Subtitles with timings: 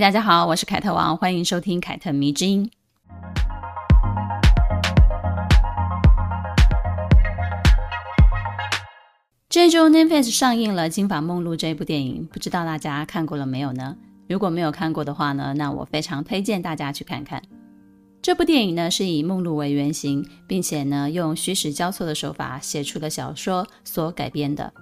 [0.00, 2.70] 大家好，我是凯特王，欢迎收听凯特迷之音。
[9.48, 13.96] 这周 Netflix 上映了《金发梦露》这部电影，不知道大家看过了没有呢？
[14.28, 17.42] 如果没有看过的话呢，那我非常推荐大家去看看。
[18.22, 24.72] 这部电影呢是以梦露为原型，并且呢用虚实交错的手法写出了小说所改编的。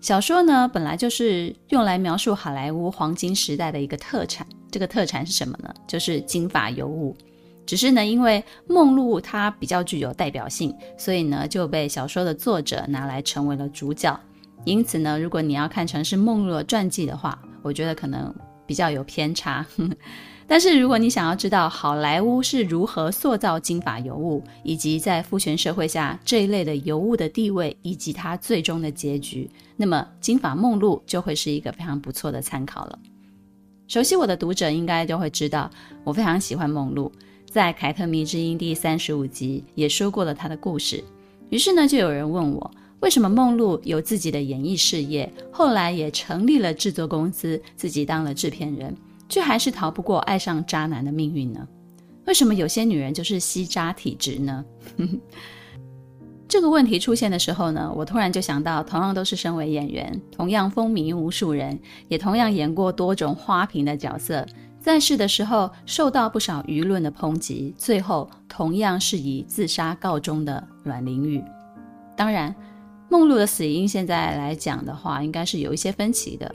[0.00, 5.74] 小说呢本来就是用来描述好莱坞黄金时代的一个特产，这个特产是什么呢？
[5.86, 7.16] 就是金发尤物。
[7.66, 14.18] 只是呢，因为梦露她比较具有代表性，所以呢就被小说的作者拿来成为了主角。
[14.64, 18.34] 因此呢，如果你要看成是梦露的传记的话，我觉得可能
[18.66, 19.66] 比较有偏差。
[20.50, 32.98] 但是如果你想要知道好莱坞是如何塑造金发尤物，以及在父权社会下这一类的尤物的地位，以及它最终的结局，那么金发梦露就会是一个非常不错的参考了。
[33.88, 35.70] 熟悉我的读者应该就会知道，
[36.02, 37.12] 我非常喜欢梦露。
[37.50, 41.04] 在《凯特迷之音》第三十五集也说过了她的故事，
[41.50, 48.96] 于是呢，就有人问我，为什么梦露有自己的演艺事业，后来也成立了制作公司，自己当了制片人，
[49.28, 51.66] 却还是逃不过爱上渣男的命运呢？
[52.26, 54.64] 为什么有些女人就是吸渣体质呢？
[56.48, 64.46] 这个问题出现的时候呢，我突然就想到，同样都是身为演员，同样风靡无数人，也同样演过多种花瓶的角色。
[64.80, 71.44] 在世的时候受到不少舆论的抨击，最后同样是以自杀告终的阮玲玉。
[72.16, 72.54] 当然，
[73.10, 76.54] 梦露的死因现在来讲的话，应该是有一些分歧的。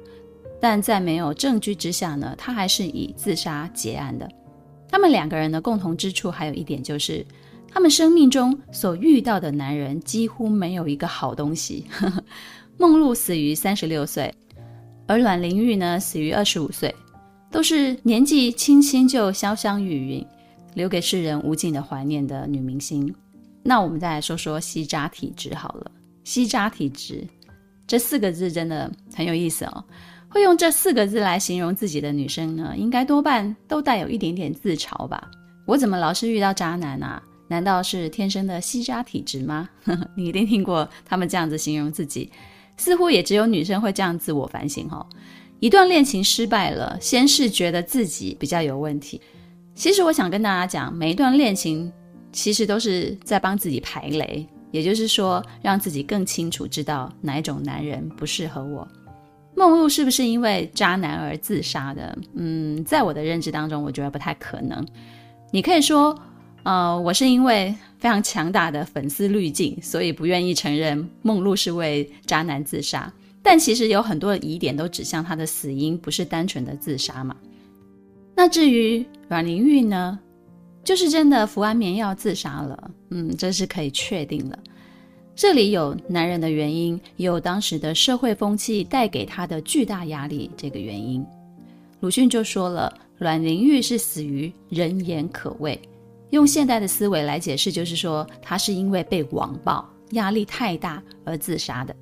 [0.64, 4.26] 但在没有证据之下呢，他还是以自杀结案的。
[4.88, 7.26] 他们两个人的共同之处还有一点就是，
[7.70, 11.86] 他们生命中所遇到的男人几乎没有一个好东西。
[12.80, 14.34] 梦露死于三十六岁，
[15.06, 16.96] 而阮玲玉呢，死于二十五岁。
[17.52, 20.26] 都是年纪轻轻就消香于云，
[20.76, 23.14] 留给世人无尽的怀念的女明星。
[23.64, 25.92] 那我们再来说说吸渣体质好了。
[26.24, 27.28] 吸渣体质
[27.86, 29.84] 这四个字真的很有意思哦。
[30.34, 35.30] 会用这四个字来形容自己的女生呢，应该多半都带有一点点自嘲吧。
[35.68, 37.22] 我怎么老是遇到渣男啊？
[37.48, 39.70] 难道是天生的吸渣体质吗？
[40.18, 42.32] 你一定听过他们这样子形容自己，
[42.78, 45.06] 似乎也只有女生会这样自我反省哦。
[45.60, 49.22] 一段恋情失败了，先是觉得自己比较有问题。
[49.76, 51.94] 其实我想跟大家讲，每一段恋情
[52.32, 58.88] 其实都是在帮自己排雷，也就是说，让自己更清楚知道哪一种男人不适合我。
[59.56, 62.18] 梦露是不是因为渣男而自杀的？
[62.36, 64.86] 嗯，在我的认知当中，我觉得不太可能。
[65.52, 66.18] 你可以说，
[66.64, 73.12] 呃，我是因为非常强大的粉丝滤镜，所以不愿意承认梦露是为渣男自杀。
[73.42, 77.36] 但其实有很多疑点都指向他的死因不是单纯的自杀嘛。
[78.36, 80.18] 那至于阮玲玉呢，
[80.84, 82.92] 就是真的服安眠药自杀了。
[83.12, 84.58] 嗯，这是可以确定了。
[85.36, 91.26] 这里有男人的原因，也有当时的社会风气带给他的巨大压力这个原因。
[92.02, 95.80] 鲁迅就说了，阮玲玉是死于人言可畏。
[96.30, 101.96] 用现代的思维来解释，就是说他是因为被网暴压力太大而自杀的。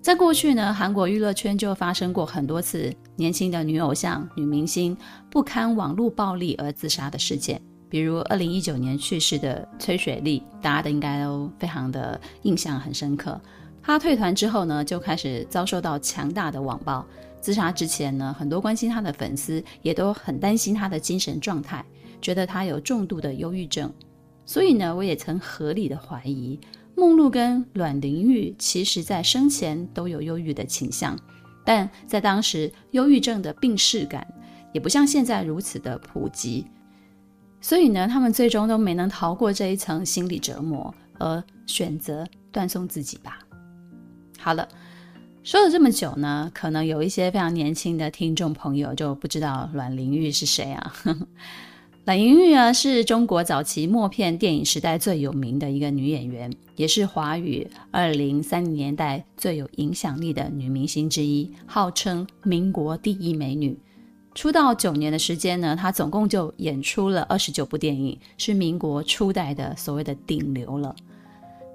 [0.00, 4.96] 在过去呢，韩国娱乐圈就发生过很多次年轻的女偶像、女明星
[5.30, 7.60] 不堪网络暴力而自杀的事件。
[7.92, 13.38] 比如二零一九年去世的崔雪莉，大家的应该都非常的印象很深刻。
[13.82, 17.06] 她退团之后呢，就开始遭受到强大的网暴。
[17.38, 21.84] 自杀之前呢，很多关心她的粉丝也都很担心她的精神状态，
[22.22, 23.92] 觉得她有重度的忧郁症。
[24.46, 26.58] 所以呢，我也曾合理的怀疑。
[26.94, 31.14] 梦露跟阮玲玉其实在生前都有忧郁的倾向，
[31.62, 34.26] 但在当时，忧郁症的病逝感
[34.72, 36.64] 也不像现在如此的普及，
[37.62, 43.38] 所以呢，他们最终都没能逃过这一层心理折磨，而选择断送自己吧。
[44.38, 44.68] 好了，
[45.44, 50.92] 说了这么久呢，可能有一些非常年轻的听众朋友就不知道阮玲玉是谁啊？
[52.04, 63.78] 阮玲玉啊，是中国早期默片电影时代最有名的一个女演员，也是华语二零三零年代最有影响力的女明星之一，号称民国第一美女。
[64.34, 70.94] 出道九年的时间呢，她总共就演出了二十九部电影，是民国初代的所谓的顶流了。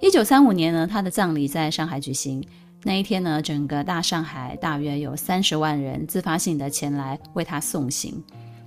[0.01, 2.43] 一九三五年呢，她的葬礼在上海举行，
[2.83, 8.23] 那一天呢，整个大上海大约有三十万人自发性的前来为他送行，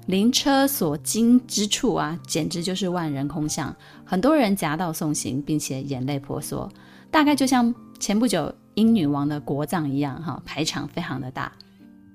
[0.07, 6.69] 灵车所经之处啊，简直就是万人空巷，很多人夹道送行，并且眼泪婆娑，
[7.11, 11.53] 大概就像前不久英女王的国葬一样，哈，排场非常的大，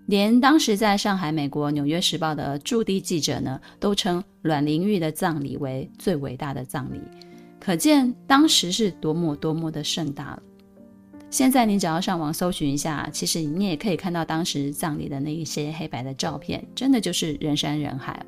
[0.08, 7.02] 连当时在上海美国《纽约时报》的驻地记者呢，都称阮玲玉的葬礼为最伟大的葬礼，
[7.60, 10.44] 可见当时是多么多么的盛大了。
[11.32, 18.24] 现在你只要上网搜寻一下，其实你也可以看到当时葬礼的那一些黑白的照片，真的就是人山人海。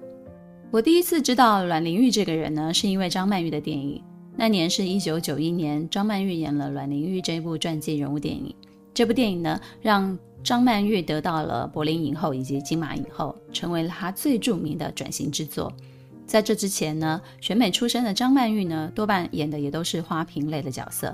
[0.72, 4.04] 我第一次知道阮玲玉这个人呢，是因为张曼玉的电影。
[4.36, 8.54] 那年是一九九一年，张曼玉演了阮玲玉这部传记人物电影。
[8.94, 15.72] 这部电影呢，让张曼玉得到了柏林影后以及金马影后，成为了她最著名的转型之作。
[16.26, 21.14] 在这之前呢，选美出身的张曼玉呢，多半演的也都是花瓶类的角色。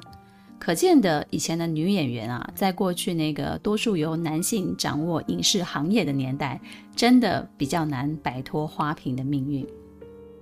[0.59, 6.59] 可见的以前的女演员啊，在过去那个多数由男性掌握影视行业的年代，
[6.95, 9.67] 真的比较难摆脱花瓶的命运。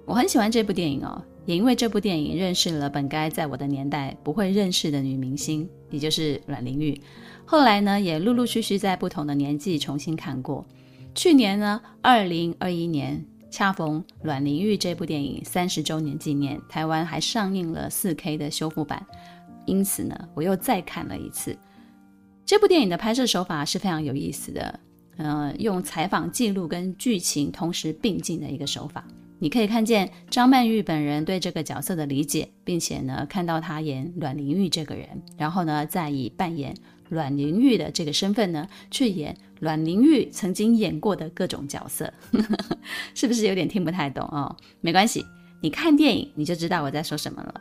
[0.05, 7.01] 我很喜欢这部电影哦，也因为这部电影认识了本该在我的年代不会认识的女明星，也就是阮玲玉。
[7.51, 10.65] 后来呢，也陆陆续续在不同的年纪重新看过。
[11.13, 19.05] 去年呢，二零二一年恰逢阮玲玉这部电影三十周年纪念，台湾还上映了四 K 的修复版。
[19.65, 21.53] 因此呢，我又再看了一次
[22.45, 24.79] 这部电影的拍摄手法是非常有意思的，
[25.17, 29.05] 呃，用采访记录跟剧情同时并进的一个手法。
[29.39, 35.05] 你可以看见张曼玉本人对这个角色的理解，并且呢，看到她演阮玲玉这个人，
[35.35, 36.73] 然后呢，再以扮演
[37.11, 42.11] 阮玲玉的这个身份呢，去演阮玲玉曾经演过的各种角色，
[43.13, 44.55] 是不是有点听不太懂哦？
[44.79, 45.25] 没关系，
[45.61, 47.53] 你看电影你就知道我在说什么了。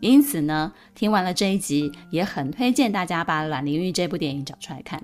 [0.00, 5.02] 因此呢，听完了这一集，也很推荐大家把阮玲玉这部电影找出来看。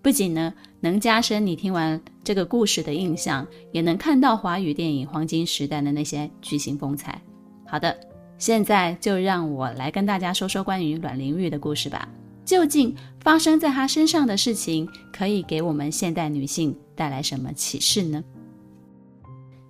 [0.00, 7.20] 不仅呢能加深你听完这个故事的印象，也能看到华语电影黄金时代的那些巨星风采。
[7.66, 7.94] 好的，
[8.38, 12.08] 现在就让我来跟大家说说关于阮玲玉的故事吧。
[12.44, 18.22] 究竟发生在她身上的事情，可以给我们现代女性带来什么启示呢？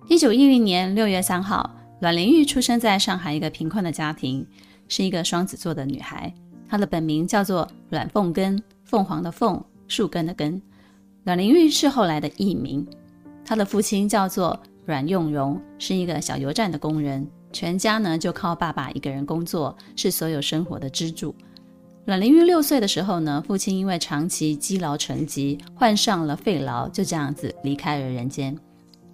[0.07, 4.45] 一九一零年六月三号，阮玲玉出生在上海一个贫困的家庭。
[4.89, 6.31] 是一个双子座的女孩，
[6.67, 10.61] 她的本名叫做阮凤根，凤凰的凤，树根的根。
[11.23, 12.85] 阮玲玉是后来的艺名。
[13.45, 21.33] 她的父亲叫做阮用荣，是一个小油站的工人，全家呢就靠爸爸一个人工作，是所有生活的支柱。
[22.05, 28.53] 阮玲玉六岁的时候呢，父亲因为长期积劳成疾，患上了肺痨，就这样子离开了人间。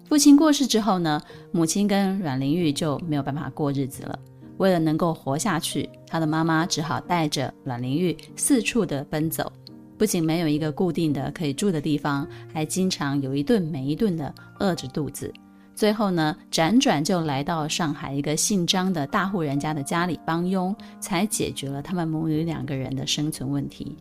[0.08, 1.20] 父亲过世之后呢，
[1.52, 4.18] 母亲跟阮玲玉就没有办法过日子了。
[4.56, 9.52] 为了能够活下去，她的妈妈只好带着阮玲玉四处的奔走，
[9.96, 15.32] 不仅没有一个固定的可以住的地方，还经常有一顿没一顿的饿着肚子。
[15.80, 23.96] 最后呢，辗转就来到上海一个姓张的大户人家的家里帮佣，才解决了他们母女两个人的生存问题。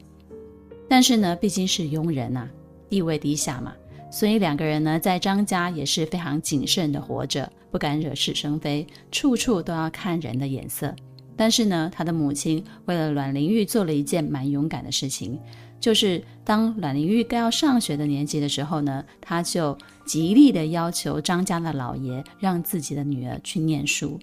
[0.90, 2.50] 但是呢，毕竟是佣人呐，
[2.90, 3.72] 地位低下嘛。
[4.12, 10.94] 所以两个人呢，在张家也是非常谨慎的活着，不敢惹是生非，处处都要看人的眼色。
[11.38, 15.40] 但是呢，他的母亲为了阮玲玉做了一件蛮勇敢的事情，
[15.80, 24.20] 就是当阮玲玉该要上学的年纪的时候呢，他就极力的要求张家的老爷让自己的女儿去念书。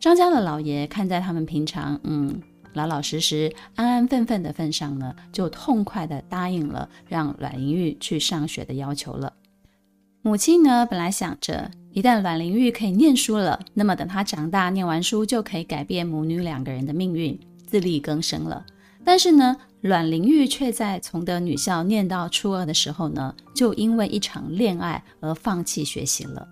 [0.00, 2.40] 张家的老爷看在他们平常，嗯。
[2.74, 9.32] 老老实实、安安分分的份上呢，就痛快地答应了让阮玲玉去上学的要求了。
[10.22, 18.66] 母亲呢，本来想着一旦阮玲玉可以念书了，那么等她长大念完书，就可以改变母女两个人的命运，自力更生了。
[19.04, 26.48] 但是呢，阮玲玉却在崇德女校念到初二的时候呢，就因为一场恋爱而放弃学习了。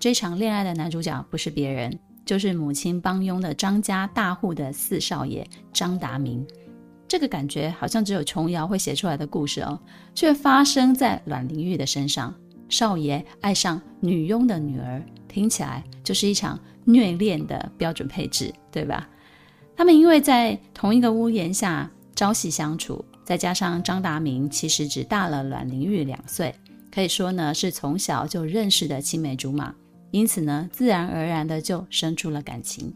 [0.00, 1.96] 这场恋爱的男主角不是别人。
[2.24, 6.44] 就是母亲帮佣的张家大户的四少爷张达明，
[7.06, 9.78] 这个感觉好像只有琼瑶会写出来的故事哦，
[10.12, 12.34] 却发生在阮玲玉的身上。
[12.68, 19.08] 少爷爱上女佣的女儿，听起来就是一场虐恋的标准配置，对吧？
[19.76, 26.54] 他们因为在同一个屋檐下朝夕相处，再加上张达明其实只大了阮玲玉两岁，
[26.90, 29.74] 可以说呢是从小就认识的青梅竹马。
[30.10, 32.92] 因此呢，自然而然的就生出了感情。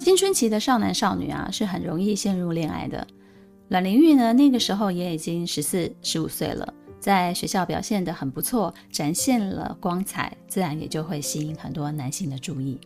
[0.00, 3.06] 青春期的少男少女啊，是很容易陷入恋爱的。
[3.68, 12.80] 阮玲玉呢，那个时候也已经十四、十五岁了，在学校表现得很不错，展现了光彩，自然也就会吸引很多男性的注意。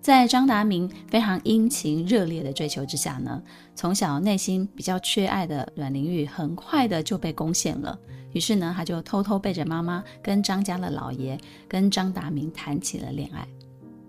[0.00, 3.42] 在张达明非常殷勤热烈的追求之下呢，
[3.74, 7.98] 从小内心比较缺爱的阮玲玉很快的就被攻陷了。
[8.32, 11.38] 于是呢，他就偷偷背着妈妈跟张家的老爷
[11.68, 13.46] 跟张达明谈起了恋爱。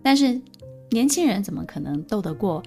[0.02, 0.40] 但是
[0.92, 2.64] 年轻人怎么可能斗得过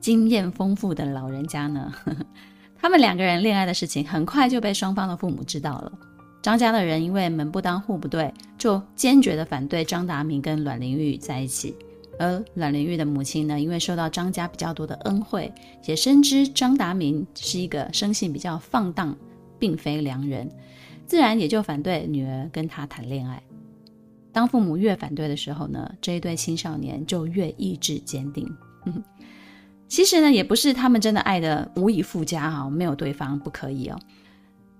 [0.00, 1.92] 经验丰富的老人家呢？
[2.80, 5.92] 他们两个人恋爱的事情很快就被双方的父母知道了。
[6.40, 11.74] 张家的人因为门不当户不对，就坚决的反对张达明跟阮玲玉在一起。
[12.18, 15.52] 而阮玲玉的母亲呢，因为受到张家比较多的恩惠，
[15.86, 19.16] 也深知张达明是一个生性比较放荡，
[19.58, 20.50] 并非良人，
[21.06, 23.42] 自然也就反对女儿跟他谈恋爱。
[24.32, 28.48] 当父母越反对的时候呢，这一对青少年就越意志坚定。
[29.88, 33.98] 其实呢，也不是他们真的爱得无以复加哈，没有对方不可以哦。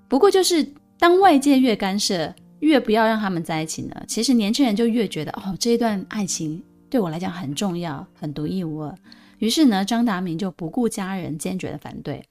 [0.07, 0.67] 不过就是
[0.99, 6.63] 当外界越干涉，越不要让他们在一起呢，其实年轻人就越觉得哦，这一段爱情。
[6.91, 8.95] 对我来讲很重要，很独一无二。
[9.39, 12.25] 于是呢，张达明就不顾家人坚决的反对，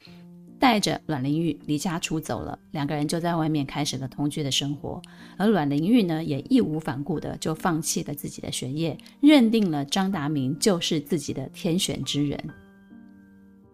[0.60, 2.58] 带着阮玲玉离家出走了。
[2.72, 5.02] 两个人就在外面开始了同居的生活。
[5.38, 12.38] 而阮玲玉呢，也义无反顾的就放弃了自己的学业，认定了张达明就是自己的天选之人。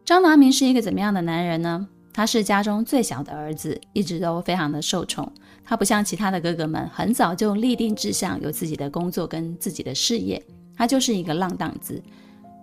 [0.06, 1.88] 张达明是一个怎么样的男人呢？
[2.14, 5.32] 他是家中最小的儿子，一直都非常的受宠。
[5.64, 10.44] 他不像其他的哥哥们，很早就立定志向，有自己的工作跟自己的事业。
[10.76, 12.02] 他就是一个浪荡子，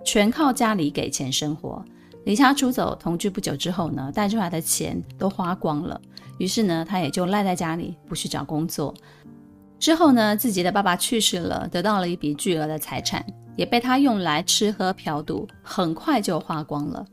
[0.05, 1.85] 全靠家里给钱生活。
[2.25, 5.99] 离家出走，同居不久之后呢，带出来的钱都花光了。
[6.39, 8.95] 于是呢，他也就赖在家里，不去找工作。
[9.79, 13.25] 之后呢，自己的爸爸去世了，得到了一笔巨额的财产，
[13.57, 17.07] 也被他用来吃喝嫖赌，很快就花光了。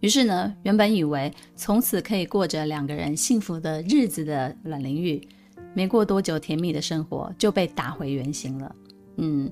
[0.00, 5.26] 于是呢，原本以为从此可以过着两个人幸福的日子的阮玲玉，
[5.72, 8.74] 没过多久，甜蜜的生活就被打回原形了。
[9.16, 9.50] 嗯。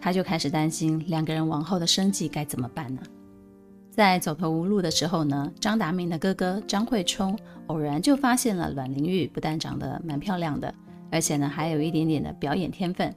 [0.00, 3.02] 他就开始担心两个人往后的生计该怎么办呢？
[3.90, 7.36] 在走投无路的时候呢，张达明的哥哥张惠冲
[7.66, 10.72] 偶然就发现了阮玲玉不但长得蛮漂亮的，
[11.10, 13.12] 而且呢还有一点点的表演天分。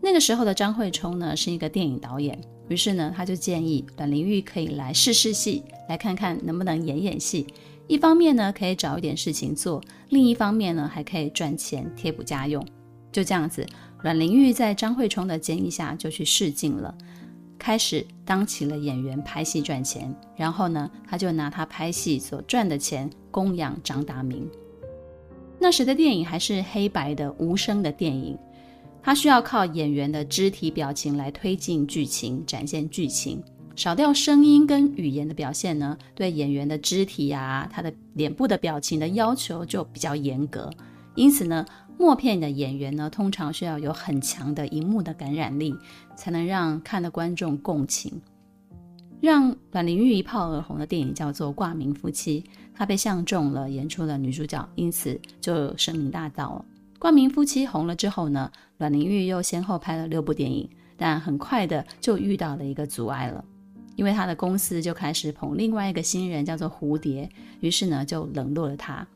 [0.00, 2.38] 那个时候的张惠冲呢是一个电影导演，
[2.68, 7.46] 于是呢他就建议阮玲玉可以来试试戏，来看看能不能演演戏。
[7.86, 9.78] 一方面呢可以找一点事情做，
[10.08, 12.66] 另一方面呢还可以赚钱贴补家用。
[13.12, 13.64] 就这样子。
[14.04, 16.94] 阮玲玉在张惠冲的建议下就去试镜了，
[17.58, 20.14] 开始当起了演员，拍戏赚钱。
[20.36, 24.46] 然后呢，他就拿他拍戏所赚的钱供养张达明。
[25.58, 28.38] 那时的电影还是黑白的无声的电影，
[29.02, 33.42] 他需要靠演员的肢体表情来推进剧情，展现剧情。
[33.74, 40.70] 少掉声音跟语言的表现呢，对演员的肢体啊，他的脸部的表情的要求就比较严格。
[41.14, 41.64] 因此呢。
[41.98, 45.74] 默片的演员呢，通常需要有很强的荧幕的感染力，
[46.16, 48.20] 才能让看的观众共情。
[49.20, 52.42] 让阮玲玉一炮而红的电影叫做《挂名夫妻》，
[52.74, 56.64] 她被相中了，演出了女主角，因此就声名大噪了。
[56.98, 63.42] 《挂名夫妻》红了之后呢，阮玲玉又先后拍了六部电影，但很快的就遇到了一个阻碍了，
[63.96, 69.06] 因为她的公司就开始捧另外一个新人，叫做蝴蝶，于是呢就冷落了她。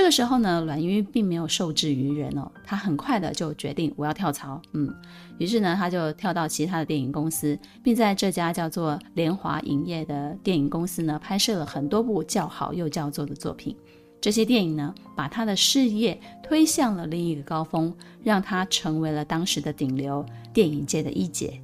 [0.00, 4.90] 这个时候呢，阮玉并没有受制于人哦，她很快的就决定我要跳槽，嗯，
[5.36, 13.76] 于是呢，她就跳到其他的电影公司，并在这家叫做联华影业的电影公司呢，拍摄了很多部叫好又叫座的作品。
[14.22, 21.60] 这些电影呢，把她的事业推向了另一个高峰，让她成为了当时的顶流电影界的一姐。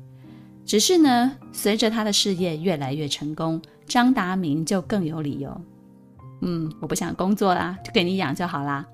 [0.67, 5.59] 只是呢，随着她的事业越来越成功，张达明就更有理由。
[6.43, 8.87] 嗯，我不想工作啦，就给你养就好啦。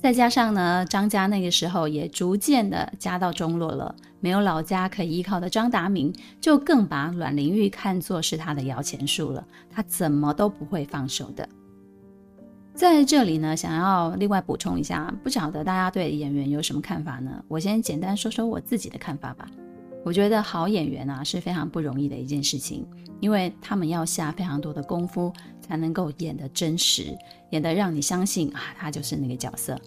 [0.00, 11.48] 再加上呢，张家那个时候也逐渐的家道中落了，没有老家可以依靠的张达明，就更把阮玲玉看作是他的摇钱树了，他怎么都不会放手的。
[12.74, 17.44] 在这里呢，想要另外补充一下，不晓得大家对演员有什么看法呢？
[17.46, 19.46] 我先简单说说我自己的看法吧。
[20.04, 22.84] 我觉得好演员啊是非常不容易的一件事情，
[23.20, 25.32] 因为他们要下非常多的功夫
[25.62, 27.16] 才能够演得真实，
[27.50, 29.80] 演得让你相信啊，他就是那个角色。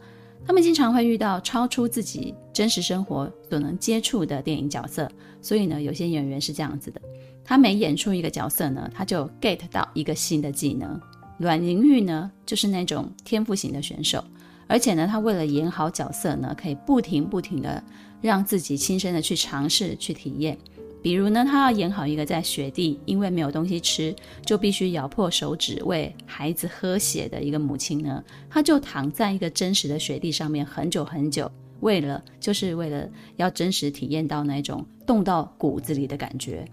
[0.48, 7.02] 他们经常会遇到超出自己真实生活所能接触的电影角色，所以呢，有些演员是这样子的，
[7.44, 11.00] 他每演出一个角色呢，他就 get 到一个新的技能。
[11.38, 14.24] 阮玲玉呢，就是那种天赋型的选手，
[14.68, 17.84] 而且呢，他为了演好角色呢，可以不停不停的。
[18.22, 20.58] 让自己亲身的去尝试、去体验。
[21.06, 36.68] 比如呢，他要演好一个在雪地，因为没有东西吃，就必须咬破手指喂孩子喝血的一个母亲呢，他就躺在一个真实的雪地上面很久很久，为了就是为了要真实体验到那种冻到骨子里的感觉。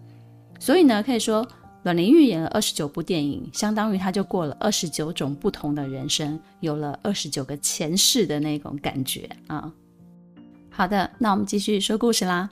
[0.59, 1.47] 所以呢，可以说
[1.83, 9.71] 阮玲玉演了二十九部电影，相当于她就过了二十九种不同的人生，有了二十九个前世的那种感觉啊。
[10.71, 12.49] 好的，那我们继续说故事啦。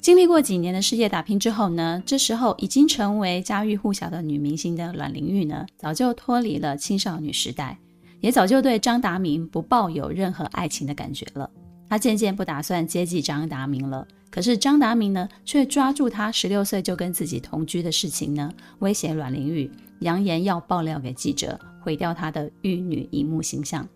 [0.00, 7.76] 经历过几年的事业打拼之后呢，这时候已经成为家喻户晓的女明星的阮玲玉呢，早就脱离了青少女时代，
[8.20, 11.50] 也早就对张达明不抱有任何爱情的感觉了。
[11.88, 14.06] 她渐渐不打算接济张达明了。
[14.30, 23.86] 可是张达明呢，却抓住她十六岁就跟自己同居的事情呢，威胁阮玲玉，扬言要爆料给记者，毁掉她的玉女荧幕形象。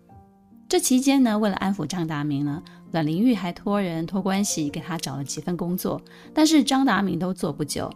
[0.67, 2.61] 这期间呢，为了安抚张达明呢，
[2.93, 5.99] 阮玲玉还托人托关系给他找了几份工作，
[6.31, 7.91] 但是张达明都做不久。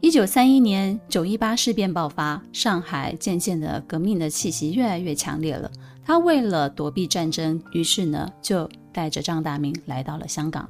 [0.00, 5.72] 一九三一年九一八事变爆发，上海渐渐的革命的气息越来越强烈了。
[6.04, 10.68] 他为了躲避战争，于是呢就带着张达明来到了香港。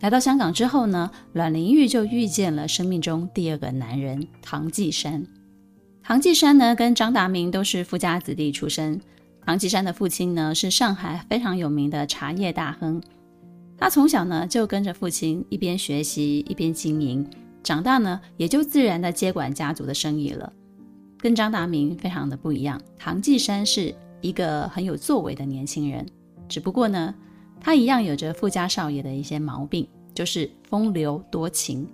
[0.00, 5.26] 来到香港之后呢，阮玲玉就遇见了生命中第二个男人唐季山。
[6.02, 8.98] 唐季山呢跟张达明都是富家子弟出身。
[9.44, 13.02] 唐季山的父亲呢，是上海非常有名的茶叶大亨。
[13.76, 17.26] 他从小呢就跟着父亲一边学习一边经营，
[17.62, 20.52] 长大呢也就自然的接管家族的生意了。
[21.18, 26.06] 跟张达明非常的不一样，唐季山是一个很有作为的年轻人，
[26.48, 27.14] 只不过呢，
[27.58, 31.88] 他一样有着富家少爷的一些毛病，就是风流多情。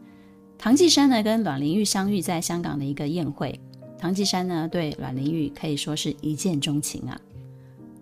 [0.58, 3.60] 唐季山呢跟阮玲玉相遇在香港的一个宴会，
[3.96, 7.20] 唐季山呢对阮玲玉可以说是一见钟情啊。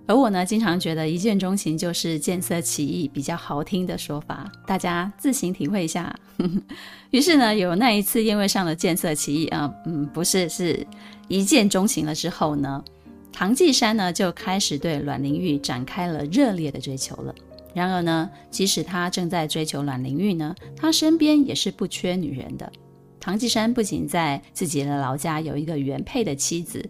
[0.07, 6.15] 而我呢，经常觉得一见钟情就是见色起意比较好听的说法，大家自行体会一下。
[7.11, 10.87] 于是呢，有那一次宴会上的见色起意啊，嗯，不是，是
[11.29, 12.85] 一见钟情了之后呢，
[13.33, 17.35] 唐季山呢就开始对阮玲玉展开了热烈的追求了。
[17.73, 22.71] 然而呢，即使他正在追求阮玲玉呢，他身边也是不缺女人的。
[23.19, 26.85] 唐季山不仅在自己的老家有一个原配的妻子。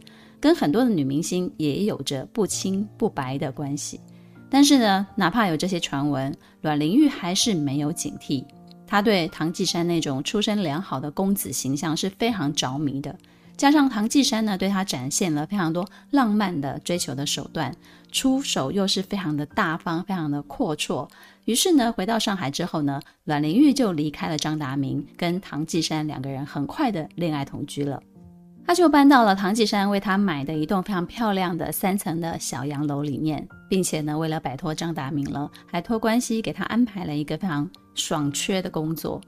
[0.44, 3.98] 跟很多的女明星也有着不清不白的关系，
[4.50, 8.44] 但是呢，哪怕有这些传闻，阮玲玉还是没有警惕。
[8.86, 13.16] 她对唐季山那种出身良好的公子形象是非常着迷的，
[13.56, 17.74] 加上唐季山呢对她展现了非常多浪漫的追求的手段，
[18.12, 21.08] 出手又是非常的大方，非常的阔绰。
[21.46, 28.02] 于是呢，回到上海之后呢，阮玲玉就离开了张达明，跟唐季山两个人很快的恋爱同居了。
[28.66, 39.20] 他就搬到了唐季山为他买的一栋非常漂亮的三层的小洋楼里面，并且呢，为了摆脱张达明了，还托关系给他安排了一个非常爽缺的工作。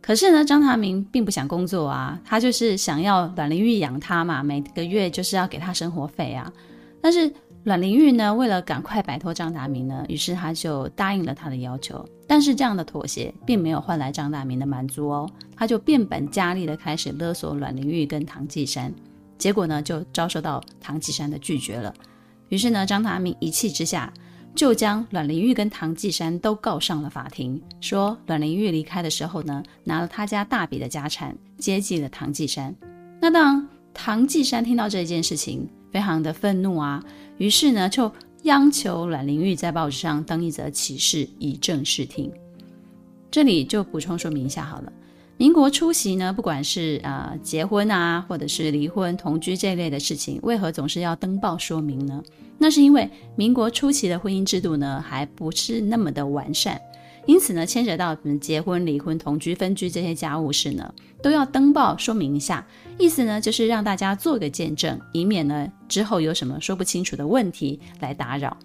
[0.00, 6.52] 可是呢，张达明并不想工作啊，他就是想要阮玲玉养他嘛，每个月就是要给他生活费啊。
[7.00, 7.32] 但是
[7.64, 12.06] 阮玲玉呢，为了赶快摆脱张达明呢，于是他就答应了他的要求。
[12.26, 18.92] 但是这样的妥协并没有换来张达明的满足哦，他就变本加厉的开始勒索阮玲玉跟唐季山，
[19.38, 21.94] 结果呢就遭受到唐季山的拒绝了。
[22.50, 24.12] 于是呢，张达明一气之下
[24.54, 32.74] 就将阮玲玉跟唐季山都告上了法庭，说阮玲玉离开的时候呢，拿了他家大笔的家产接济了唐季山。
[33.22, 37.00] 那当唐季山听到这件事情，非常的愤怒啊。
[37.38, 38.10] 于是呢，就
[38.42, 42.32] 央求阮玲玉在报纸上登一则启事，以正视听。
[43.30, 44.92] 这里就补充说明一下好了。
[45.36, 52.20] 民国初期呢，不管是啊、呃、结婚啊，或者是离婚、同居这类的事情，为何总是要登报说明呢？
[52.58, 56.80] 那是因为民国初期的婚姻制度呢，还不是那么的完善。
[57.26, 62.66] 因此呢，牵扯到什么结婚、离婚、同居、分居这些家务事呢，都要登报说明一下。
[62.98, 68.56] 意思呢，就是让大家做个见证，以免呢之后有什么说不清楚的问题来打扰。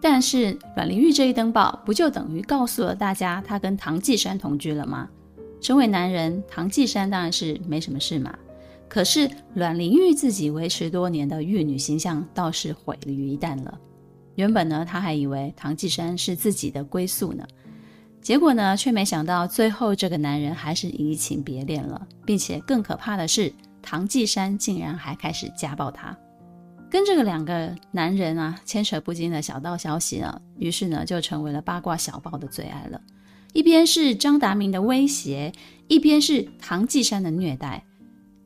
[0.00, 5.08] 但是阮玲玉这一登报，不就等于告诉了大家她跟唐季山同居了吗？
[5.60, 8.32] 身为男人，唐季山当然是没什么事嘛。
[8.88, 13.78] 可是阮玲玉自己维持多年的玉女形象，倒是毁于一旦了。
[14.38, 17.44] 原本呢，他还以为唐季山是自己的归宿呢，
[18.22, 26.16] 结果呢，却没想到最后这个男人还是移情别恋了，并且更可怕的是，唐季山竟然还开始家暴他。
[26.88, 33.00] 跟这个两个男人啊牵扯不清的小道消息啊，于是呢，就成为了八卦小报的最爱了。
[33.52, 35.52] 一边是张达明的威胁，
[35.88, 37.82] 一边是唐季山的虐待，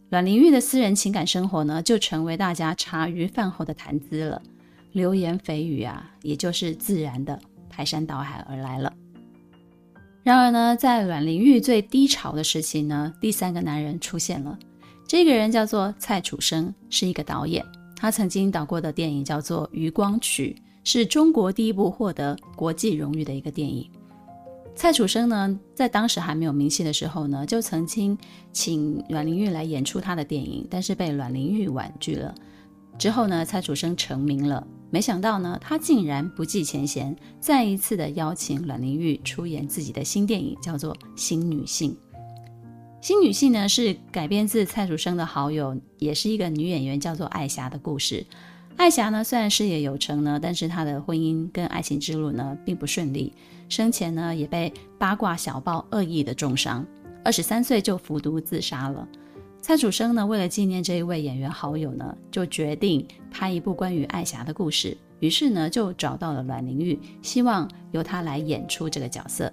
[0.09, 4.41] 阮玲玉的私人情感生活呢，就成为大家茶余饭后的谈资了。
[4.93, 8.93] 流言蜚语啊，也就是自然的排山倒海而来了。
[10.23, 14.59] 然而呢，在阮玲玉最低潮的时期呢，第三个男人出现了。
[15.09, 17.65] 这个人叫做蔡楚生，是一个导演。
[17.97, 23.89] 他曾经导过的电影叫做《渔光曲》，是中国第一部获得国际荣誉的一个电影。
[24.75, 28.17] 蔡楚生呢，在当时还没有名气的时候呢，就曾经
[28.53, 32.35] 请阮玲玉来演出他的电影，但是被阮玲玉婉拒了。
[32.99, 41.91] 之后呢，蔡楚生成名了，没想到呢，他竟然不计前嫌，再一次的邀请阮玲玉出演自己的新电影，叫做《新女性》。
[43.01, 48.23] 《新女性》呢，是改编自蔡楚生的好友，也是一个女演员，叫做艾霞的故事。
[48.77, 53.33] 艾霞呢，虽然事业有成呢，但是她的婚姻跟爱情之路呢，并不顺利。
[53.71, 56.87] 生前呢，也被八卦小报恶意的中伤，
[57.25, 59.09] 二十三岁就服毒自杀了。
[59.63, 64.99] 蔡楚生呢，为了纪念这一位演员好友呢，就决定拍一部关于艾霞的故事。
[65.21, 69.51] 于是呢，就找到了阮玲玉，希望由她来演出这个角色。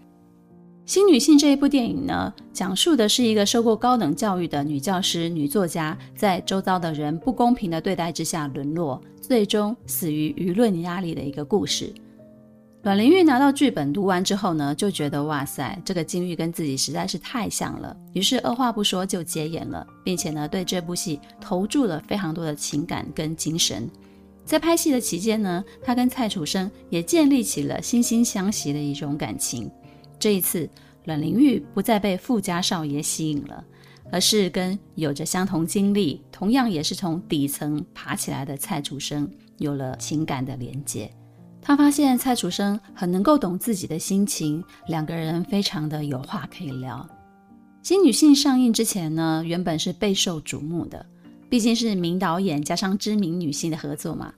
[0.84, 11.94] 新女性这一部电影呢，讲述的是一个受过高等教育的女教师、女作家，在周遭的人不公平的对待之下沦落，最终死于舆论压力的一个故事。
[12.82, 23.90] 阮玲玉拿到剧本读完之后呢，就觉得哇塞，这个境遇跟自己实在是太像了，于是二话不说就接演了，并且呢，对这部戏投注了非常多的情感跟精神。
[24.46, 29.70] 在拍戏的期间呢，她跟蔡楚生也建立起了惺惺相惜的一种感情。
[30.18, 30.68] 这一次，
[31.04, 33.62] 阮玲玉不再被富家少爷吸引了，
[34.10, 41.12] 而是跟有着相同经历、同样也是从底层爬起来的蔡楚生有了情感的连接。
[41.70, 47.08] 他发现蔡楚生很能够懂自己的心情，两个人非常的有话可以聊。
[47.84, 51.06] 新女性上映之前呢，原本是备受瞩目的，
[51.48, 54.34] 毕竟是名导演加上知名女性的合作嘛。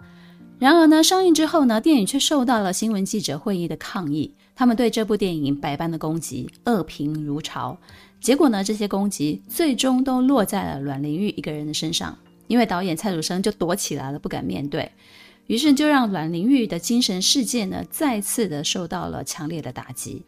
[0.59, 7.77] 然而呢，上映之后呢，电影却受到了新闻记者会议的抗议，他们对这部电影百般的攻击，恶评如潮。
[8.19, 12.17] 结果呢，这些攻击最终都落在了阮玲玉一个人的身上，
[12.47, 14.91] 因为导演蔡楚生就躲起来了，不敢面对。
[15.51, 20.23] 于是就让阮玲玉的精神世界呢，再次的受到了强烈的打击。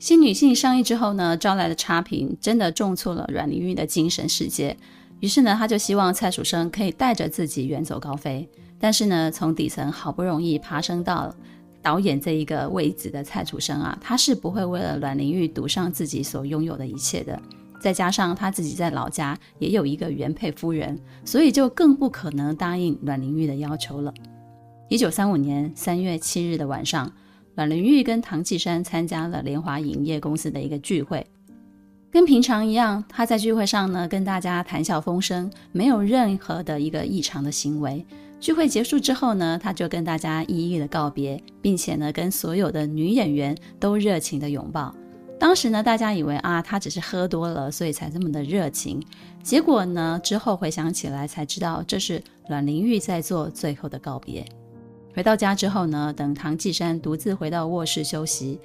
[0.00, 4.76] 新女性上映之后呢，招来的差评真的重挫了阮玲玉的精神世界。
[5.20, 8.48] 于是呢，他就希望蔡楚生可以带着自己远走高飞。
[8.80, 11.32] 但是呢，从底层好不容易爬升到
[11.80, 17.40] 导演这一个位置的蔡楚生啊，他是不会为了阮玲玉赌上自己所拥有的一切的。
[17.84, 24.10] 再加上他自己在老家也有一个原配夫人，所以就更不可能答应阮玲玉的要求了。
[24.88, 27.12] 一九三五年三月七日的晚上，
[27.54, 31.26] 阮玲玉跟唐季山参加了联华影业公司的一个聚会，
[32.10, 38.02] 跟平常一样，他在聚会上呢跟大家谈笑风生，没有任何的一个异常的行为。
[38.40, 44.94] 聚会结束之后呢，他就跟大家一一的告别，并且呢跟所有的女演员都热情的拥抱。
[45.38, 49.04] 当时呢，大家以为啊，他只是喝多了，所以才这么的热情。
[49.42, 54.44] 结果呢，之后回想起来才知道，这是阮玲玉在做最后的告别。
[55.14, 58.58] 回到家之后呢，等唐季珊独自回到卧室休息，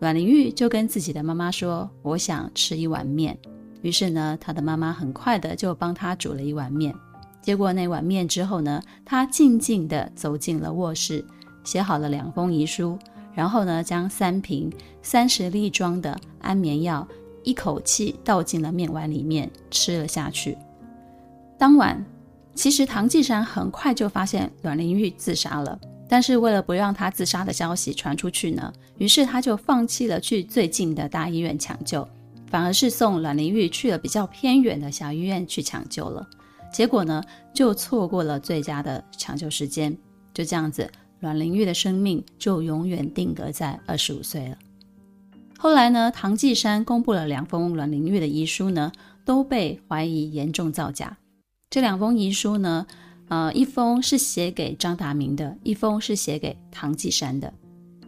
[0.00, 3.38] 阮玲玉就跟自己的妈妈说：“我想吃一碗面。”
[3.80, 6.94] 于是呢，他的妈妈很快的就帮他煮了一碗面。
[7.40, 11.24] 接过那碗面之后呢，他静静地走进了卧室，
[11.64, 12.98] 写好了两封遗书。
[13.34, 17.06] 然后呢，将三瓶三十粒装的安眠药
[17.42, 20.56] 一口气倒进了面碗里面，吃了下去。
[21.58, 22.04] 当晚，
[22.54, 32.06] 其实唐季珊很快就发现阮玲玉自杀了，但是为了不让她自杀的消息传出去呢，于是他就放弃了去最近的大医院抢救，
[32.50, 36.28] 反而是送阮玲玉去了比较偏远的小医院去抢救了。
[36.72, 37.22] 结果呢，
[37.54, 39.96] 就错过了最佳的抢救时间，
[40.34, 40.90] 就这样子。
[41.22, 44.58] 阮玲玉的生命就永远定格在二十五岁了。
[45.56, 48.90] 后来呢，唐季珊公布了两封阮玲玉的遗书呢，
[49.24, 51.16] 都被怀疑严重造假。
[51.70, 52.88] 这两封遗书呢，
[53.28, 57.54] 呃，一封是写给张达明的，一封是写给唐季珊的。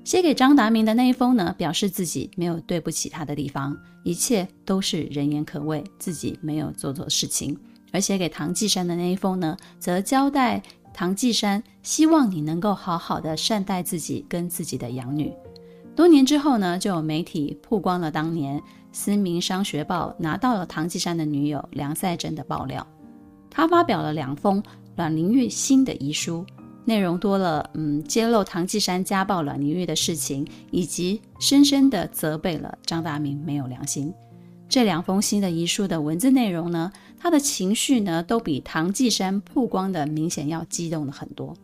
[0.03, 7.57] 写给张达明的那一封呢，表示自己没有对不起他的地方，一切都是人言可畏，自己没有做错事情。
[7.93, 10.61] 而写给唐季珊的那一封呢，则交代。
[10.95, 15.33] 唐季珊希望你能够好好的善待自己跟自己的养女。
[15.97, 18.59] 多年之后呢，就有媒体曝光了当年
[18.93, 22.87] 《思明商学报》拿到了唐季珊的女友梁赛珍的爆料。
[23.51, 24.63] 他发表了两封
[24.97, 26.47] 阮玲玉新的遗书，
[26.85, 34.13] 内容多了，嗯，揭露唐季珊家暴阮玲玉的事情，以及深深的责备了张大明没有良心。
[34.75, 41.57] 这两封新的遗书的文字内容呢，他的情绪呢，都比唐季珊曝光的明显要激动了很多。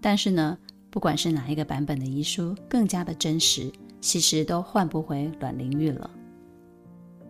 [0.00, 0.56] 但是呢，
[0.88, 6.08] 不管是哪一个版本的遗书更加的真实，其实都换不回阮玲玉了。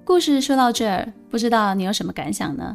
[0.04, 2.72] 故事说到这儿，不知道你有什么感想呢？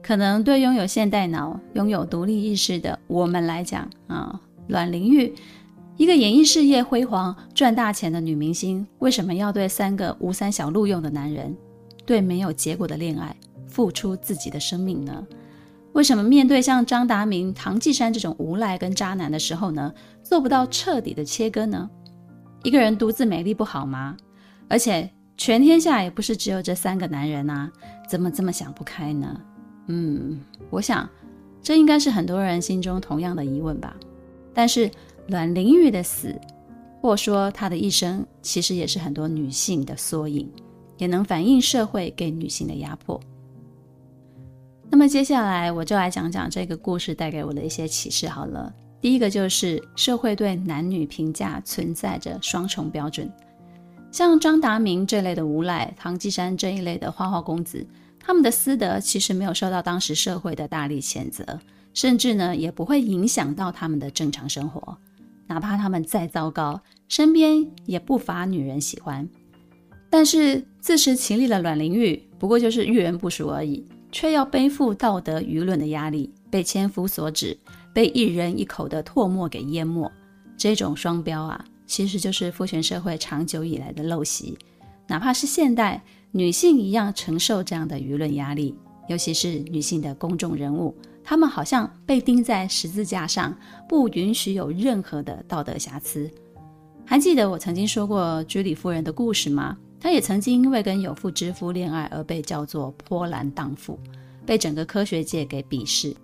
[0.00, 5.34] 可能对拥有现代脑、拥有独立意识的我们来讲啊，阮玲玉
[5.96, 11.52] 一个演艺事业辉煌、赚大钱的女明星，为什么要对三个吴三小录用的男人，
[12.06, 15.26] 对没有结果的恋爱付出自己的生命呢？
[15.92, 19.92] 为什么面对像张达明、唐季山这种无赖跟渣男的时候呢，
[20.22, 21.90] 做不到彻底的切割呢？
[22.62, 24.16] 一个人独自美丽不好吗？
[24.68, 27.70] 而且全天下也不是只有这三个男人啊，
[28.08, 29.40] 怎么这么想不开呢？
[29.88, 30.40] 嗯，
[30.70, 31.08] 我想
[31.60, 33.94] 这应该是很多人心中同样的疑问吧。
[34.54, 34.90] 但是。
[35.28, 36.40] 阮玲玉的死，
[37.00, 40.48] 或说她的一生，其实也是很多女性的缩影，
[40.98, 43.20] 也能反映社会给女性的压迫。
[44.88, 48.72] 那么接下来我就来讲讲这个故事带给我的一些启示好了。
[49.00, 53.30] 第一个就是社会对男女评价存在着双重标准，
[54.10, 57.86] 像张达明这类的无赖，唐季山这一类的花花公子，
[58.18, 61.60] 他们的私德其实没有受到当时社会的大力谴责，
[61.92, 64.96] 甚至呢也不会影响到他们的正常生活。
[65.46, 69.28] 哪怕他们再糟糕，身边也不乏女人喜欢。
[70.16, 77.54] 但是自食其力的阮玲玉，不过就是遇人不淑而已，却要背负道德舆论的压力，被千夫所指，
[77.92, 80.10] 被一人一口的唾沫给淹没。
[80.56, 84.56] 这种双标啊，其实就是父权社会长久以来的陋习。
[85.06, 88.74] 哪怕是现代女性一样承受这样的舆论压力，
[89.10, 90.96] 尤其是女性的公众人物。
[91.22, 93.54] 她们好像被钉在十字架上，
[93.86, 96.30] 不允许有任何的道德瑕疵。
[97.04, 99.76] 还记得我曾经说过居里夫人的故事吗？
[100.00, 103.98] 她也曾经因为跟有妇之夫恋爱而被叫做波兰荡妇，
[104.44, 106.14] 被整个科学界给鄙视。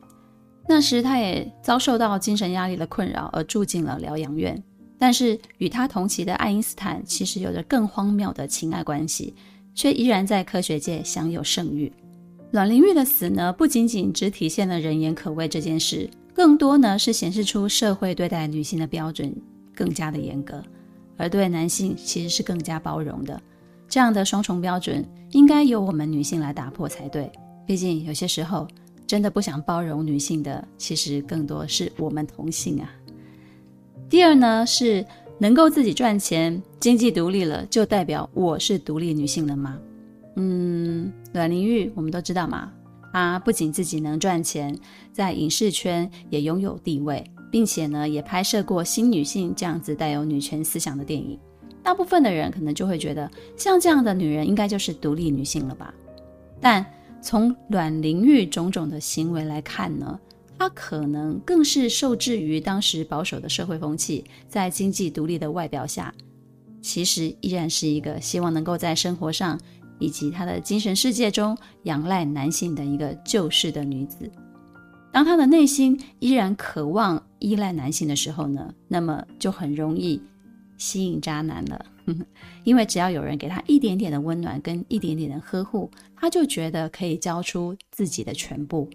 [0.69, 4.63] 那时她也遭受到精神压力的困扰，而住进了疗养院。
[4.99, 9.35] 但是与他同期的爱因斯坦其实有着更荒谬的情爱关系，
[9.75, 11.93] 却依然在科学界享有盛誉。
[12.53, 19.35] 阮玲玉的死呢，不仅仅只体现了人言可畏这件事，更多呢是显示出社会对待女性的标准
[19.75, 20.63] 更加的严格，
[21.17, 23.43] 而对男性其实是更加包容的。
[23.93, 27.31] 这样的双重标准，应该由我们女性来打破才对。
[27.67, 28.67] 毕竟有些时候，
[29.07, 32.91] 真的不想包容女性的，其实更多是我们同性啊。
[34.09, 35.05] 第二呢，是
[35.39, 39.79] 能够自己赚钱、经济独立了，就代表我是独立女性了吗？
[40.37, 42.73] 嗯，阮玲玉我们都知道嘛，
[43.13, 44.75] 她不仅自己能赚钱，
[45.13, 51.39] 在影视圈也拥有地位，并且呢，也拍摄过新女性这样子带有女权思想的电影。
[51.83, 55.93] 大部分的人可能就会觉得，像这样的女人应该就是独立女性了吧？
[56.61, 56.85] 但
[57.21, 60.19] 从阮玲玉种种的行为来看呢，
[60.59, 66.15] 她可能更是受制于当时保守的社会风气，在经济独立的外表下，
[66.81, 69.59] 其实依然是一个希望能够在生活上。
[69.99, 74.29] 以及她的精神世界中仰赖男性的一个旧式的女子，
[75.13, 80.21] 当她的内心依然渴望依赖男性的时候呢，那么就很容易
[80.83, 81.87] 吸引渣男了。
[82.65, 88.91] 因为只要有人给他一点点的温暖跟一点点的呵护，他就觉得可以交出自己的全部。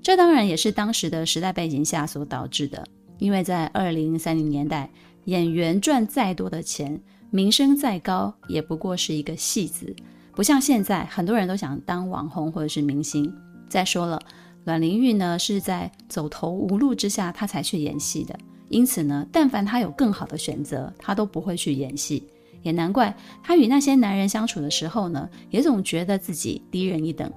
[0.00, 2.86] 这当然也是当时的时代背景下所导致的。
[3.18, 4.88] 因为在二零三零年代，
[5.24, 7.00] 演员赚再多的钱，
[7.30, 9.94] 名声再高，也不过是一个戏子。
[10.36, 13.34] 不像现在，很多人都想当网红或者是明星。
[13.68, 14.22] 再说了，
[14.64, 18.38] 阮玲玉呢是在走投无路之下，她才去演戏的。
[18.68, 22.22] 因此呢，但凡他有更好的选择，他都不会去演戏。
[22.62, 27.32] 也难怪他与那些男人相处的时候呢，也总觉得自己低人一等。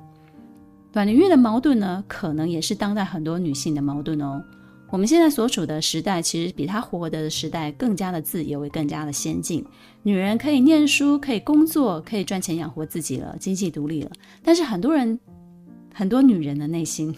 [0.94, 4.44] 阮玲玉的矛盾呢，可能也是当代很多女性的矛盾哦。
[4.90, 9.66] 我们现在所处的时代，其实比她活的时代更加的自由，也更加的先进。
[10.04, 14.12] 女人可以念书，可以工作，可以赚钱养活自己了，经济独立了。
[14.44, 15.18] 但是很多人，
[15.94, 17.16] 很多女人的内心，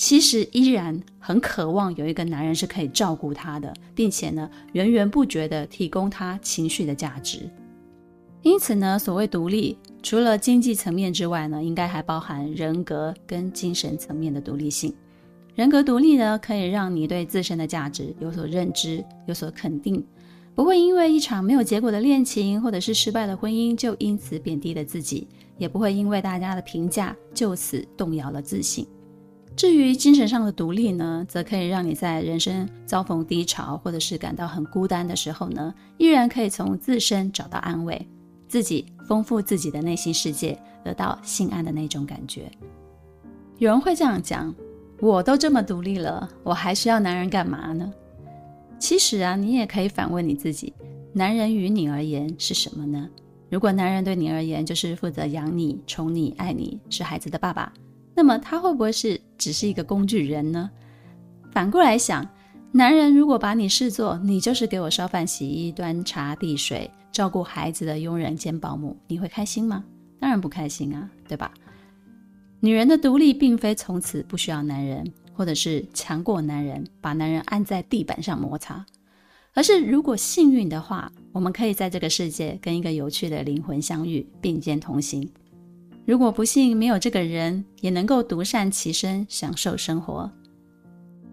[0.00, 7.40] 其实依然很渴望有一个男人是可以照顾她的，并且呢，源源不绝地提供她情绪的价值。
[8.40, 14.94] 因此呢，所谓独立，除了经济层面之外呢，应该还包含人格跟精神层面的独立性。
[15.54, 20.02] 人格独立呢，可以让你对自身的价值有所认知、有所肯定，
[20.54, 28.86] 不会因为一场没有结果的恋情或者是失败的婚姻就因此贬低了自己，也不会因为大家的评价就此动摇了自信。
[29.60, 38.08] 至于精神上的独立呢，则可以让你在人生遭逢低潮或者是感到很孤单的时候呢，依然可以从自身找到安慰，
[38.48, 42.50] 自己丰富自己的内心世界，得到心安的那种感觉。
[43.58, 44.54] 有人会这样讲。
[44.98, 47.92] 我都这么独立了，我还需要男人干嘛呢？
[48.78, 50.72] 其实啊，你也可以反问你自己：
[51.12, 53.10] 男人于你而言是什么呢？
[53.50, 57.70] 如果男人对你而言就是负责养你、宠你、爱你，是孩子的爸爸，
[58.20, 60.70] 那么他会不会是只是一个工具人呢？
[61.52, 62.28] 反过来想，
[62.70, 69.82] 男人如果把你视作你就是给我烧饭、洗衣、端茶递水、照顾孩子的佣人兼保姆，你会开心吗？
[70.18, 71.50] 当然不开心啊，对吧？
[72.60, 78.84] 女人的独立并非从此不需要男人，或者是强过男人，把男人按在地板上摩擦，
[79.54, 85.26] 而是如果幸运的话，我们可以在这个世界跟一个有趣的灵魂相遇，并肩同行。
[86.06, 90.30] 如果不幸没有这个人，也能够独善其身，享受生活。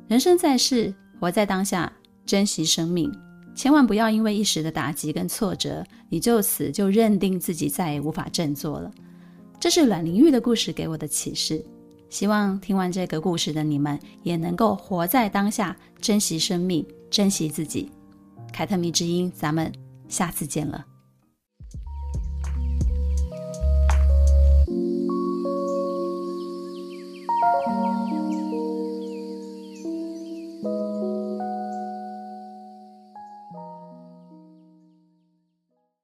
[0.07, 0.93] 人生在世。
[1.19, 1.91] 活在当下，
[2.27, 3.11] 珍惜生命，
[3.55, 8.91] 千万不要因为一时的打击跟挫折，你就此就认定自己再也无法振作了。
[9.59, 11.65] 这是阮玲玉的故事给我的启示。
[12.11, 17.89] 希望听完这个故事的你们，也能够活在当下，珍惜生命，珍惜自己。
[18.53, 19.73] 凯特迷之音，咱们
[20.07, 20.85] 下次见了。